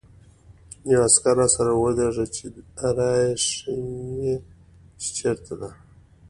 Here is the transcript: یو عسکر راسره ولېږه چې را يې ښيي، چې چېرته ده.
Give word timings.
یو 0.91 1.01
عسکر 1.07 1.35
راسره 1.39 1.73
ولېږه 1.75 2.25
چې 2.35 2.45
را 2.97 3.11
يې 3.23 3.31
ښيي، 3.47 4.33
چې 5.01 5.09
چېرته 5.17 5.53
ده. 5.61 5.69